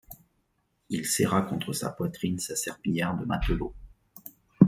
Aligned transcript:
Il 0.89 1.05
serra 1.05 1.43
contre 1.43 1.73
sa 1.73 1.91
poitrine 1.91 2.39
sa 2.39 2.55
serpillière 2.55 3.15
de 3.15 3.23
matelot. 3.25 3.75